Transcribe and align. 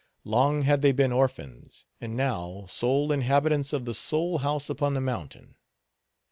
Long 0.23 0.63
had 0.63 0.81
they 0.81 0.93
been 0.93 1.11
orphans, 1.11 1.85
and 1.99 2.17
now, 2.17 2.65
sole 2.67 3.11
inhabitants 3.11 3.71
of 3.71 3.85
the 3.85 3.93
sole 3.93 4.39
house 4.39 4.67
upon 4.67 4.95
the 4.95 4.99
mountain. 4.99 5.57